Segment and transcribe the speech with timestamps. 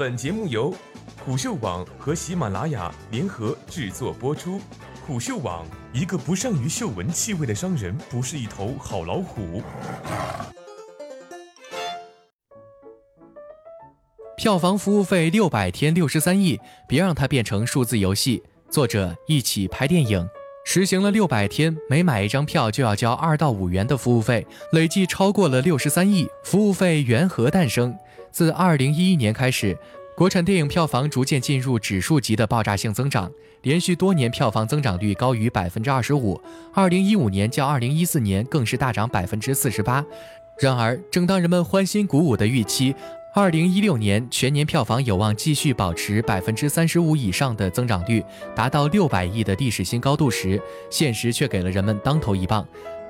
[0.00, 0.74] 本节目由
[1.22, 4.58] 虎嗅网和喜马拉雅联合制作播出。
[5.06, 9.62] 虎嗅网：一个不善于嗅闻气味的商人，不是一头好老虎。
[14.38, 16.58] 票房服务费六百天六十三亿，
[16.88, 18.42] 别让它变成数字游戏。
[18.70, 20.26] 作者：一起拍电影。
[20.72, 26.28] 实行了六百天，每买一张票就要交二到五元的服务费，累计超过了六十三亿。
[26.44, 27.92] 服务费缘何诞生？
[28.30, 29.76] 自二零一一年开始，
[30.16, 33.28] 国产电影票房逐渐进入指数级的爆炸性增长，
[33.62, 36.40] 连续多年票房增长率高于百分之二十五。
[36.72, 40.06] 二零一五年较二零一四年更是大涨百分之四十八。
[40.60, 42.94] 然而，正当人们欢欣鼓舞的预期，
[43.32, 48.24] 二零一六年全年票房有望继续保持百分之三十五以上的增长率，
[48.56, 52.66] 达到六百亿的历史新高度时，现实却给了人们当头一棒。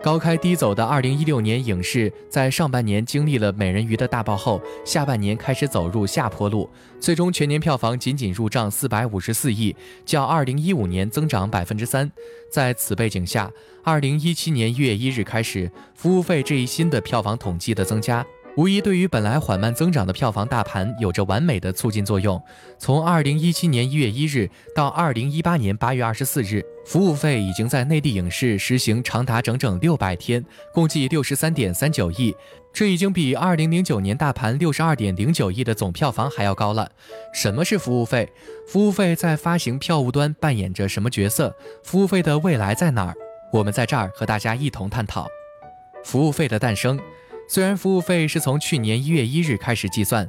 [0.00, 6.70] 高开低走的二零一六年影视，在上半年经历了美人鱼的大爆后，下半年开始走入下坡路，
[7.00, 12.08] 最终全年票房仅仅入账四百五十四亿，较二零一五年增长百分之三。
[12.52, 13.50] 在此背景下，
[13.82, 18.24] 二零一七年一月一日开始，服务费这一新的票房统计的增加。
[18.56, 22.40] 无疑对于本来缓慢增长的票房大盘有着完美的促进作用。
[22.78, 32.32] 从二零一七年一月一日到二零一八年八月二十四日，服务费已经在内地影视实行长达整整六百天，共计六十三点三九亿，
[32.72, 36.88] 这已经比二零零九年大盘六十二点零九亿的总票房还要高了。
[37.32, 38.32] 什么是服务费？
[38.68, 41.52] 服务费在发行票务端扮演着什么角色？
[41.82, 43.14] 服务费的未来在哪儿？
[43.52, 45.26] 我们在这儿和大家一同探讨
[46.04, 47.00] 服务费的诞生。
[47.46, 50.28] 虽然服务费是从去年一月一日开始计算，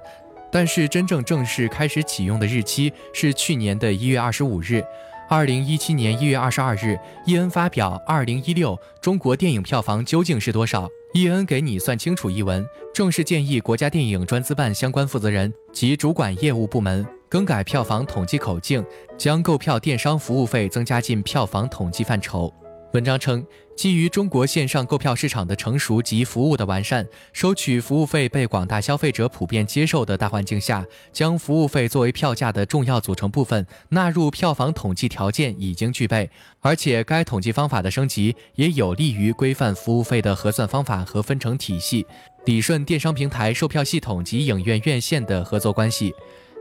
[0.51, 4.83] 但是真正正式开始启用的日期是去年的一月二十五日。
[5.27, 10.87] 二零一七年一月二十二日，伊恩发表《二零一六中国电影票房究竟是多少？
[11.13, 18.85] 伊恩给你算清楚》一文，正式建议国家电影专资办相关负责人及主管业务部门更改票房统计口径，
[19.17, 22.53] 将购票电商服务费增加进票房统计范畴。
[22.95, 36.29] 文章称，基于中国线上购票市场的成熟及服务的完善，收取服务费被广大消费者普遍接受的大环境下，将服务费作为票价的重要组成部分纳入票房统计条件已经具备，
[36.61, 42.07] 而且该统计方法的升级也有利于规范服务费的核算方法和分成体系，
[42.45, 46.13] 理顺电商平台、售票系统及影院院线的合作关系。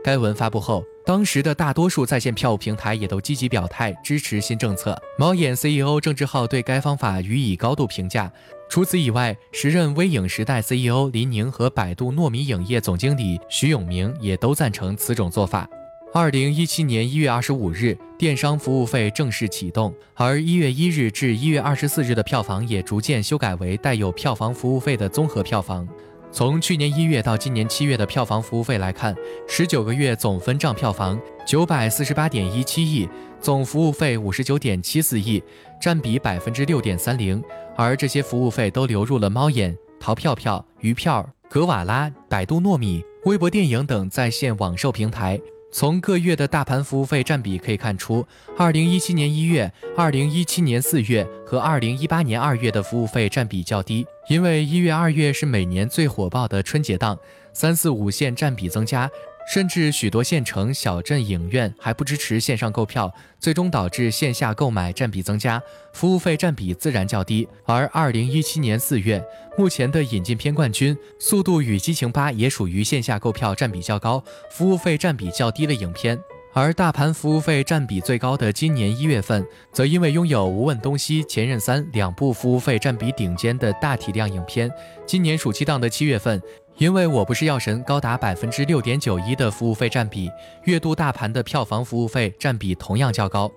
[0.05, 4.95] 该文发布后，当时的大多数在线票务平台也都积极表态支持新政策。
[5.17, 8.31] 猫眼 CEO 郑志浩对该方法予以高度评价。
[8.69, 15.67] 除此以外，时任微影时代 CEO 林宁和百度糯米影业总经理徐永明也都赞成此种做法。
[16.13, 25.87] 二零一七年一月二十五日，电商服务费正式启动，而一月一日至一月二十四日的票房也逐渐修改为带有票房服务费的综合票房。
[26.35, 29.15] 从去年一月到今年七月的票房服务费来看，
[29.47, 33.07] 十九个月总分账票房九百四十八点一七亿，
[33.39, 35.41] 总服务费五十九点七四亿，
[35.79, 37.41] 占比百分之六点三零。
[37.77, 45.39] 而这些服务费都流入了猫眼、淘票票、鱼票、格瓦拉、百度糯米、微博电影等在线网售平台。
[45.77, 48.25] 从各月的大盘服务费占比可以看出，
[48.57, 57.19] 二零一七年一月、二零一七年四月和二零一八年二月的服务费占比较低，因为一月、二月是每年最火爆的春节档，
[57.51, 59.11] 三四五线占比增加。
[59.47, 65.61] 甚至许多县城小镇影院还不支持线上购票，最终导致线下购买占比增加，
[65.93, 67.47] 服务费占比自然较低。
[67.65, 69.23] 而二零一七年四月，
[69.57, 76.19] 目前的引进片冠军《速度与激情八》也属于线下购票占比较高、服务费占比较低的影片。
[76.57, 84.71] 而大盘服务费占比最高的今年一月份，则因为拥有《无问东西》《前任三》两部服务费占比顶尖的大体量影片。
[85.05, 86.41] 今年暑期档的七月份。
[86.77, 90.29] 因为我不是药神高达百分之六点九一的服务费占比，
[90.65, 93.49] 月度大盘的票房服务费占比同样较高。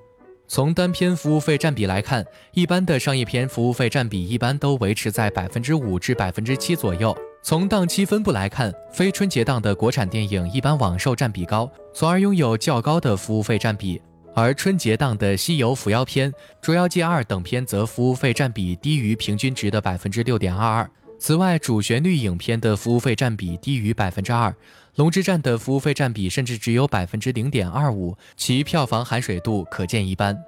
[0.47, 7.16] 从单片服务费占比来看，一般的商业片服务费占比一般都维持在百分之五至百分之七左右。
[7.48, 13.98] 从档期分布来看，非春节档的国产电影一般网售占比高，从而拥有较高的服务费占比；
[14.34, 16.30] 而春节档的西游伏妖片、
[16.60, 20.91] 捉妖记二等片则服务费占比低于平均值的百分之六点二二。
[21.18, 24.50] 此外，主旋律影片的服务费占比低于百分之二，
[24.97, 30.39] 《龙之战》的服务费占比甚至只有百分之零点二五，其票房含水度可见一斑。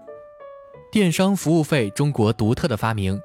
[0.92, 3.18] 电商服务费，中国独特的发明。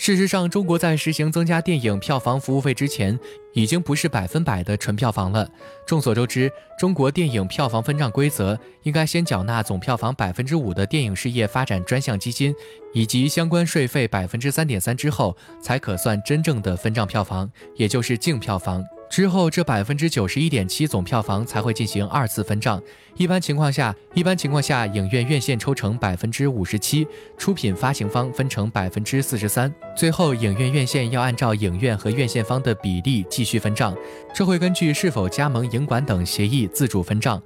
[0.00, 3.18] 事实上，中国在实行增加电影票房服务费之前，
[3.52, 5.46] 已经不是百分百的纯票房了。
[5.84, 12.54] 众所周知，中国电影票房分账规则应该先缴纳总票房百分之五的电影事业发展专项基金
[12.94, 18.84] 以及相关税费百分之三点三之后，才可算真正的分账票房，也就是净票房。
[19.10, 22.80] 之后，这百分之九十一点七总票房才会进行二次分账。
[23.16, 27.06] 一般情况下，一般情况下，影院院线抽成百分之五十七，
[27.36, 29.74] 出品发行方分成百分之四十三。
[29.96, 33.96] 最后，影院院线要按照影院和院线方的比例继续分账，
[34.34, 37.42] 这会根据是否加盟影管等协议自主分账。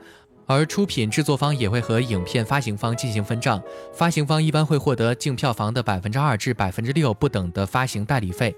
[0.47, 3.63] 而出品制作方也会和影片发行方进行分账，
[3.95, 8.55] 发行方一般会获得净票房的百分之二至百分之六不等的发行代理费。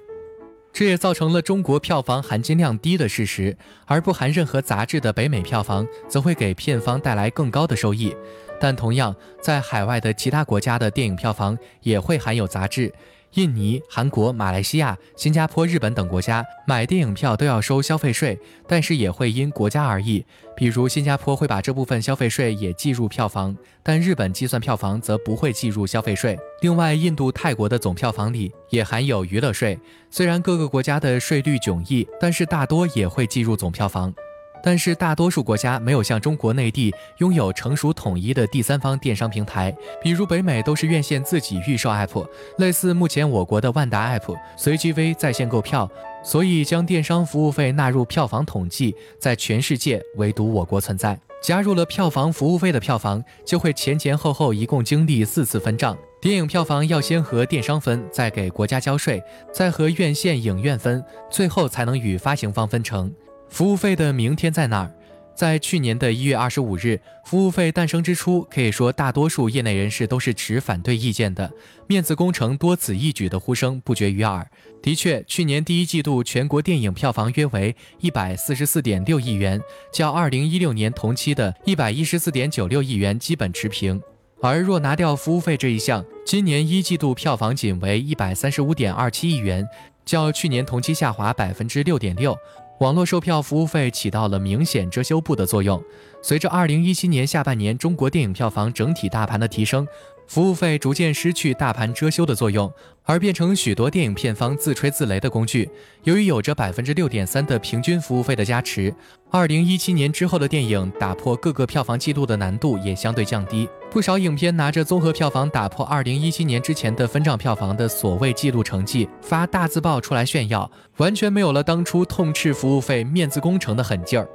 [0.75, 3.57] 这也造成了中国票房含金量低的事实，
[3.87, 8.13] 而不含任何杂质的北美票房则会给片方带来更高的收益。
[8.61, 12.93] 但同样，在海外的其他国家的电影票房也会含有杂质。
[13.35, 18.39] 印尼、韩国、马来西亚、新加坡、日本等国家买电影票都要收消费税，
[18.69, 20.25] 但是也会因国家而异。
[20.57, 26.39] 比如新加坡会把这部分消费税也计入票房，但日本计算票房则不会计入消费税。
[26.61, 29.77] 另外，印度、泰国的总票房里也含有娱乐税。
[30.11, 34.15] 虽然各个国家的税率迥异，但是大多也会计入总票房。
[34.65, 42.27] 但是大多数国家没有像中国内地拥有成熟统一的第三方电商平台，比如北美都是院线自己预售 app，
[42.57, 45.87] 类似目前我国的万达 app，随机 V 在线购票，
[46.25, 51.21] 所以将电商服务费纳入票房统计，在全世界唯独我国存在。
[51.43, 59.23] 加入了票房服务费的票房，就会前前后后一共经历四次分账，电影票房要先和电商分，再给国家交税，
[59.53, 63.13] 再和院线影院分，最后才能与发行方分成。
[63.49, 64.91] 服务费的明天在哪儿？
[65.35, 71.51] 在去年的一月二十五日，服务费诞生之初，可以说大多数业内人士都是持反对意见的。
[71.89, 74.49] 面子工程多此一举的呼声不绝于耳。
[74.81, 79.61] 的确，去年第一季度全国电影票房约为一百四十四点六亿元，
[79.93, 84.01] 较二零一六年同期的一百一十四点九六亿元基本持平。
[84.41, 89.67] 而若拿掉服务费这一项，今年一季度票房仅为一百三十五点二七亿元，
[90.05, 92.37] 较去年同期下滑百分之六点六。
[92.81, 95.83] 网络售票服务费起到了明显遮羞布的作用。
[96.21, 99.87] 随着2017年下半年中国电影票房整体大盘的提升，
[100.27, 102.73] 服务费逐渐失去大盘遮羞的作用，
[103.05, 105.69] 而变成许多电影片方自吹自擂的工具。
[106.03, 108.93] 由于有着百分之六点三的平均服务费的加持，
[109.31, 113.69] 二零一七年之后的电影打破各个票房纪录的难度也相对降低。
[113.91, 124.29] 不少影片拿着综合票房打破二零一七年之前的分账票房的所谓纪录成绩发大字报出来炫耀，完全没有了当初痛斥服务费面子工程的狠劲儿。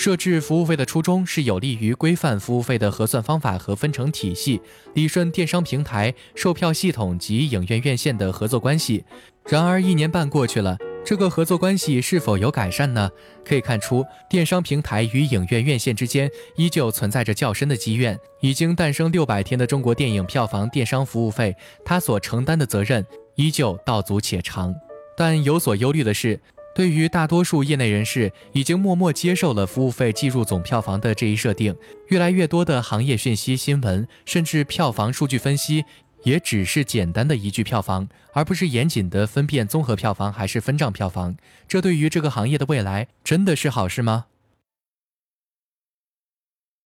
[0.00, 4.58] 设置服务费的初衷是有利于规范服务费的核算方法和分成体系，
[4.94, 9.04] 理顺电商平台、售票系统及影院院线的合作关系。
[9.44, 10.74] 然而一年半过去了，
[11.04, 13.10] 这个合作关系是否有改善呢？
[13.44, 18.18] 可以看出，电商平台与影院院线之间依旧存在着较深的积怨。
[18.40, 21.54] 已经诞生六百天的中国电影票房电商服务费，
[21.84, 23.04] 它所承担的责任
[23.34, 24.74] 依旧道阻且长。
[25.14, 26.40] 但有所忧虑的是。
[26.74, 31.76] 对于大多数业内人士，已经默默接受了服务费计入总票房的这一设定。
[32.08, 35.84] 越来越多的行业讯息、新闻，甚至票房数据分析，
[36.22, 41.36] 也只是简单的一句票房，而不是严谨的分辨综合票房还是分账票房。
[41.66, 44.26] 这对于这个行业的未来，真的是好事吗？